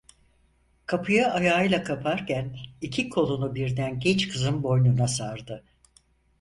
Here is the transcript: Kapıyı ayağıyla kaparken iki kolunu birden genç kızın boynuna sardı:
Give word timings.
Kapıyı 0.85 1.27
ayağıyla 1.27 1.83
kaparken 1.83 2.57
iki 2.81 3.09
kolunu 3.09 3.55
birden 3.55 3.99
genç 3.99 4.27
kızın 4.29 4.63
boynuna 4.63 5.07
sardı: 5.07 5.63